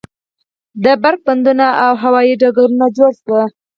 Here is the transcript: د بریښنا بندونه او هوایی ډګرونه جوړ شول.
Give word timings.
د 0.83 0.85
بریښنا 1.01 1.23
بندونه 1.25 1.67
او 1.83 1.93
هوایی 2.03 2.33
ډګرونه 2.41 2.85
جوړ 2.97 3.11
شول. 3.21 3.43